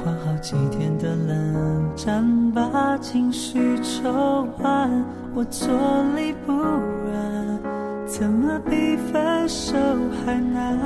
[0.02, 0.28] 换好。
[0.40, 5.04] 几天的冷战，把情绪抽完，
[5.34, 5.68] 我坐
[6.14, 7.61] 立不安，
[8.06, 9.76] 怎么比分手
[10.24, 10.78] 还难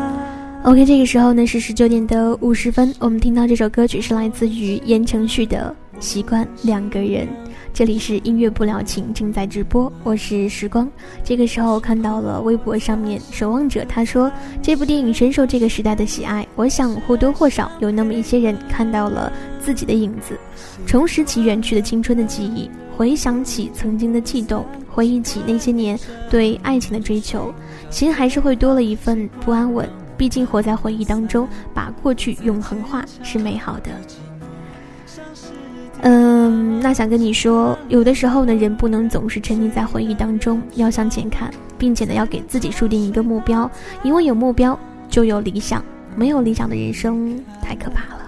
[0.65, 7.27] ？OK，这个时候呢是十九点的五十分，我们听到这首歌曲是来自于言承旭的《习惯两个人》。
[7.75, 10.89] 这里是音乐不了情，正在直播，我是时光。
[11.25, 14.31] 这个时候看到了微博上面守望者，他说
[14.63, 20.39] 这部电影深受这个时代的喜爱，我想或多或少有那么一些人看到了自己的影子，
[20.87, 25.99] 重拾起远去的青春的记忆，回想起曾经的悸动，回忆起那些年
[26.31, 27.53] 对爱情的追求，
[27.91, 29.89] 心还是会多了一份不安稳。
[30.17, 33.91] 毕竟活在回忆当中，把过去永恒化是美好的。
[36.03, 41.49] 嗯，那想跟你说，有的时候呢，人不能总是沉溺在回忆当中，要向前看，
[41.79, 43.71] 并且呢，要给自己树定一个目标，
[44.03, 45.85] 因为有目标就有理想，
[46.17, 48.23] 没有理想的人生太可怕了。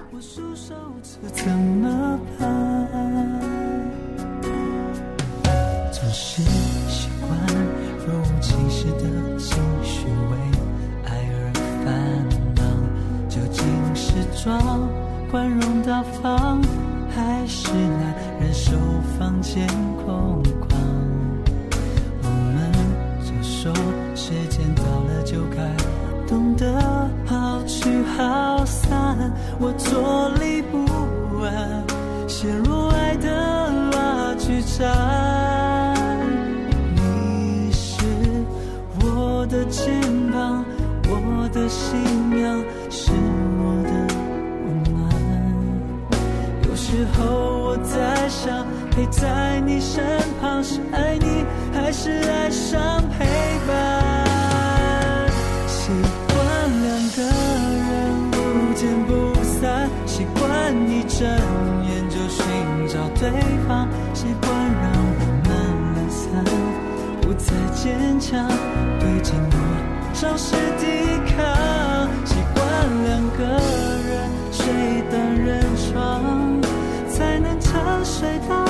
[1.32, 2.18] 怎么
[14.45, 14.86] 装
[15.30, 16.61] 宽容大方？
[17.16, 18.76] 还是难忍受
[19.18, 19.66] 房间
[20.05, 20.74] 空旷，
[22.22, 22.70] 我们
[23.24, 23.72] 总说
[24.14, 25.57] 时间到了就该
[26.26, 26.78] 懂得
[27.24, 27.88] 好聚
[28.18, 29.32] 好散。
[29.59, 30.76] 我坐立不
[31.42, 31.82] 安，
[32.28, 33.30] 陷入爱的
[33.92, 36.18] 拉锯战。
[36.97, 38.05] 你是
[39.01, 39.99] 我的肩
[40.32, 40.62] 膀，
[41.09, 41.99] 我的心
[47.17, 47.25] 候
[47.62, 50.03] 我在想，陪在你身
[50.41, 53.25] 旁是爱你，还是爱上陪
[53.67, 55.29] 伴？
[55.67, 55.91] 习
[56.29, 56.35] 惯
[56.83, 57.23] 两个
[57.89, 57.93] 人
[58.31, 58.37] 不
[58.75, 61.29] 见不散，习惯一睁
[61.87, 62.43] 眼就寻
[62.89, 63.31] 找对
[63.67, 64.51] 方，习惯
[64.83, 64.85] 让
[65.21, 65.51] 我们
[65.95, 66.45] 懒散，
[67.21, 68.49] 不再坚强，
[68.99, 69.53] 对寂寞
[70.15, 70.83] 丧失抵
[71.35, 72.09] 抗。
[72.25, 72.62] 习惯
[73.05, 73.43] 两个
[74.09, 74.62] 人睡
[75.11, 76.43] 单人床。
[78.25, 78.64] 才能沉睡到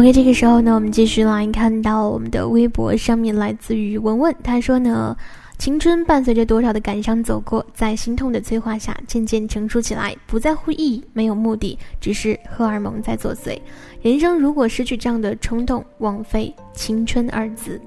[0.00, 5.14] OK，这个时候呢，我们继续来看到我们的微博上面来自于文文，他说呢，
[5.58, 13.60] 青春伴随着多少的感伤走过，在心痛的催化下渐渐成熟起来，不在乎意义，没有目的，只是荷尔蒙在作祟。
[14.00, 17.78] 人生如果失去这样的冲动，枉费青春二字。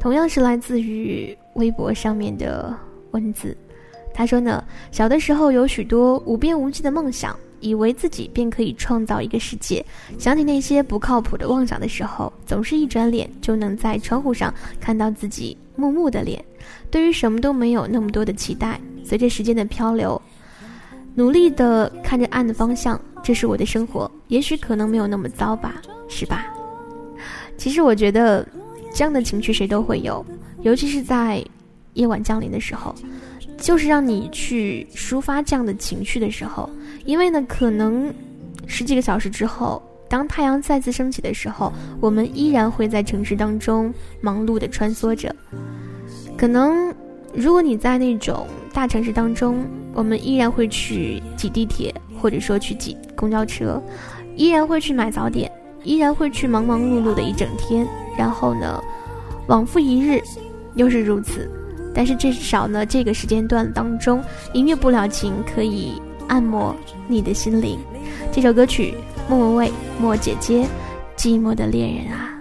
[0.00, 2.76] 同样是来自于微博上面的。
[3.12, 3.56] 文字，
[4.12, 9.84] 他说呢，小的时候有许多无边无际的梦想，以为自己便可以创造一个世界。
[10.18, 16.44] 想起那些不靠谱的妄想的时候，总是一转脸就能在窗户上看到自己木木的脸。
[16.90, 18.80] 对于什么都没有那么多的期待。
[19.04, 20.20] 随着时间的漂流，
[21.14, 24.10] 努力的看着暗的方向，这是我的生活。
[24.28, 26.46] 也许可能没有那么糟吧，是吧？
[27.56, 28.46] 其实我觉得，
[28.94, 30.24] 这样的情绪谁都会有，
[30.62, 31.44] 尤其是在。
[31.94, 32.94] 夜晚降临的时候，
[33.60, 36.68] 就是让你去抒发这样的情绪的时候。
[37.04, 38.12] 因为呢，可能
[38.66, 45.34] 十几个小时之后，当太阳再次升起的时候，我们依然会在城市当中忙碌的穿梭着。
[46.36, 46.92] 可能，
[47.32, 53.80] 如果你在那种大城市当中，我们依然会去挤地铁，或者说去挤公交车，
[54.36, 55.50] 依然会去买早点，
[55.84, 57.86] 依然会去忙忙碌碌的一整天。
[58.16, 58.82] 然后呢，
[59.46, 60.20] 往复一日，
[60.74, 61.50] 又是如此。
[61.94, 64.22] 但是至少呢，这个时间段当中，
[64.52, 66.74] 音乐不了情可以按摩
[67.08, 67.78] 你的心灵。
[68.32, 68.94] 这首歌曲，
[69.28, 70.66] 莫文蔚，莫姐姐，
[71.16, 72.39] 寂寞的恋人啊。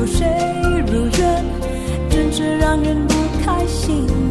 [0.00, 0.26] 有谁
[0.90, 1.44] 如愿
[2.08, 4.29] 真是让人不开心。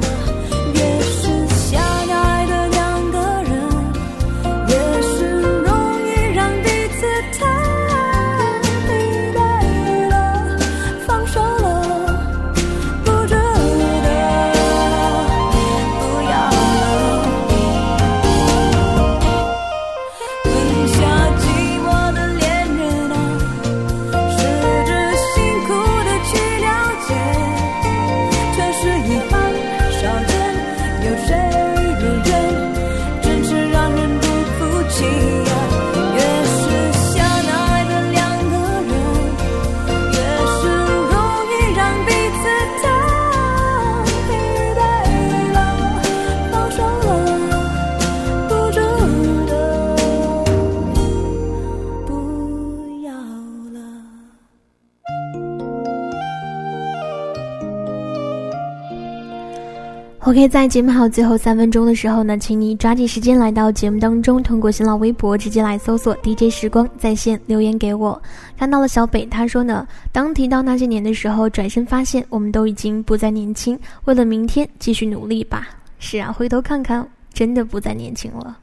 [60.40, 68.22] OK，在节目还有最后三分钟的时候呢，请你抓紧时间来到节目当中，通过新浪微博直接来搜索 DJ 时光在线留言给我。
[68.58, 75.68] 看到了小北，他说呢，当提到那些年的时候，转身发现我们都已经不再年轻，为了明天继续努力吧。
[75.98, 78.58] 是啊，回头看看，真的不再年轻了。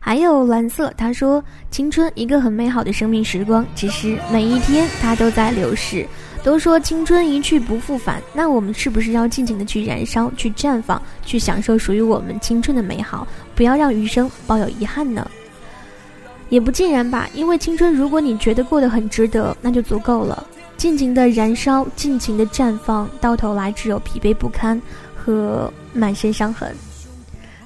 [0.00, 6.04] 还有蓝色，他说青春一个很美好的生命时光，只是每一天它都在流逝。
[6.42, 15.30] 都说青春一去不复返，那我们是不是要尽情的去燃烧、去绽放、去享受属于我们青春的美好，不要让余生抱有遗憾呢？
[16.48, 20.46] 也不尽然吧，因为青春，如果你觉得过得很值得，那就足够了。
[20.76, 24.80] 尽情的燃烧，尽情的绽放，到头来只有疲惫不堪
[25.14, 26.74] 和满身伤痕。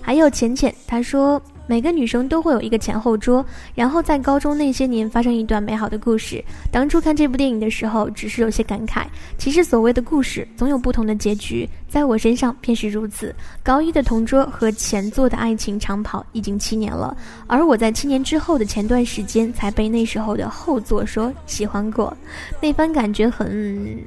[0.03, 1.41] 还有浅浅，他说。
[1.67, 3.45] 每个女生都会有一个前后桌，
[3.75, 6.43] 然后在高中那些年发生一段美好的故事。
[6.71, 9.05] 当初看这部电影的时候，只是有些感慨。
[9.37, 13.35] 其实所谓的故事总有不同的结局，在我身上便是如此。
[13.63, 22.17] 高一的同桌和前座的爱情长跑已经七年了，而我在七年之后的前段时间才被那时候的后座说喜欢过，
[22.61, 23.51] 那番感觉很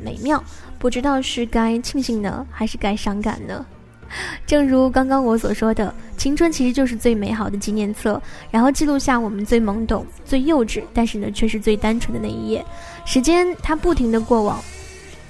[0.03, 0.41] 美妙。
[0.78, 3.66] 不知道是该庆幸呢，还是该伤感呢？
[4.45, 12.66] 正如刚刚我所说的，青春其实就是最美好的纪念册，然后记录下我们最懵懂、最幼稚，但是呢却是最单纯的那一页。
[13.05, 14.60] 时间它不停的过往，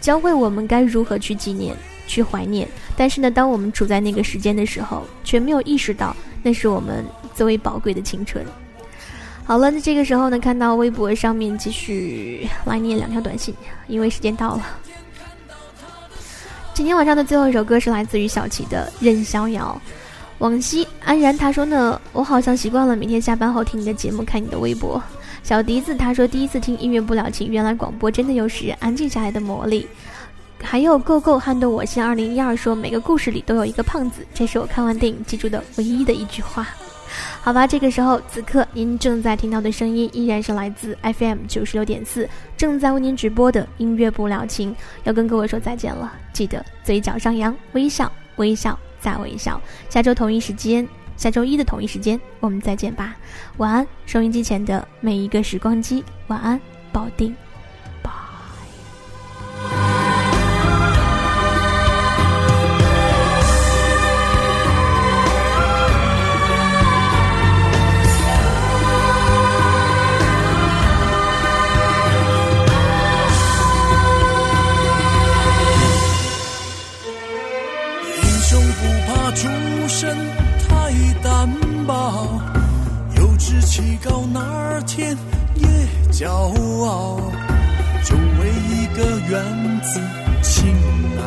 [0.01, 1.75] 教会我们该如何去纪念、
[2.07, 2.67] 去怀念。
[2.95, 8.45] 但是呢，当我们处在那个时间的时候，却没有意识到那是我们最为宝贵的青春。
[9.45, 13.55] 好了，那这个时候呢，看到微博上面继续来念两条短信，
[13.87, 14.65] 因为时间到了。
[16.79, 19.79] 今天晚上的最后一首歌是来自于小齐的《任逍遥》。
[20.37, 25.03] 往昔安然他说呢，我好像习惯了每天下班后听你的节目，看你的微博。
[25.43, 29.85] 小笛子他说第一次听音乐不了情，原来广播真的有使人安静下来的魔力。
[30.63, 36.65] 还有 Go Go 撼动我心二零一二说每个故事里都有一个胖子，这是我看完电影记住的唯一的一句话。
[37.41, 46.13] 好吧，这个时候此刻您正在听到的声音依然是来自 FM 九十六点四，正在为您直播的音乐不了情，要跟各位说再见了。
[46.33, 49.61] 记得嘴角上扬，微笑，微笑再微笑。
[49.89, 50.87] 下周同一时间，
[51.17, 53.15] 下周一的同一时间，我们再见吧。
[53.57, 56.59] 晚安，收音机前的每一个时光机，晚安，
[56.91, 57.35] 保定。
[58.01, 59.98] 出
[83.79, 85.17] 稚气高，那天
[85.55, 85.67] 也
[86.11, 86.29] 骄
[86.85, 87.17] 傲。
[88.03, 89.99] 就为一个缘字
[90.41, 90.73] 情
[91.15, 91.23] 难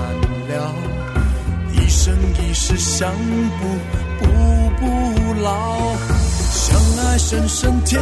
[0.48, 0.74] 了，
[1.72, 3.10] 一生一世相
[3.58, 3.62] 不
[4.18, 4.26] 不
[4.78, 5.96] 不老。
[6.50, 8.00] 相爱深深天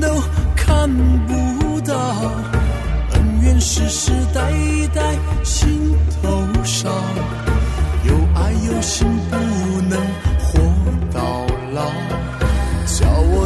[0.00, 0.08] 都
[0.56, 0.88] 看
[1.26, 1.96] 不到，
[3.12, 4.50] 恩怨世世代
[4.94, 6.90] 代心头烧。
[8.04, 9.36] 有爱有心不
[9.88, 10.00] 能
[10.38, 10.58] 活
[11.12, 11.82] 到老，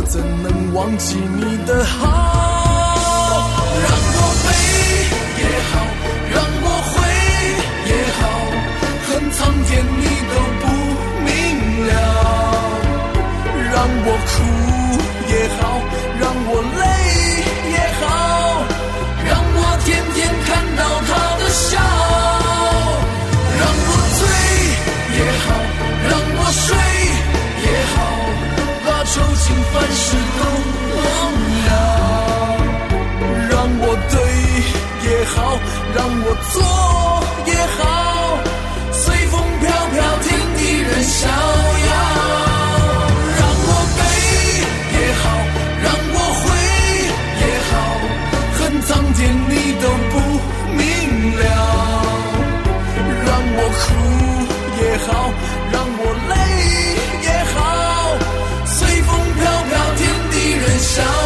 [0.08, 2.04] 怎能忘记你的好？
[3.82, 4.48] 让我悲
[5.42, 5.74] 也好，
[6.32, 6.94] 让我悔
[7.90, 8.20] 也好，
[9.06, 10.64] 恨苍天你都不
[11.24, 11.28] 明
[11.86, 11.90] 了。
[13.72, 14.32] 让我哭
[15.28, 15.60] 也好，
[16.20, 16.82] 让我累
[17.72, 18.04] 也好，
[19.26, 21.74] 让我天天看到他的笑。
[29.16, 30.06] 愁情烦事
[30.36, 30.40] 都
[31.00, 31.06] 忘
[31.66, 31.70] 了
[33.48, 34.14] 让我对
[35.08, 35.34] 也好
[35.96, 36.54] 让我错
[37.46, 37.80] 也好
[38.92, 39.64] 随风飘
[39.94, 40.26] 飘天
[40.58, 41.90] 地任逍遥。
[43.38, 43.98] 让我悲
[44.98, 45.24] 也好
[45.82, 46.44] 让我悔
[47.40, 47.72] 也好
[48.58, 50.14] 恨苍天你都不
[50.76, 50.80] 明
[51.38, 51.42] 了
[53.24, 53.84] 让我哭
[54.82, 55.08] 也好
[55.72, 56.45] 让我累
[60.94, 61.25] 地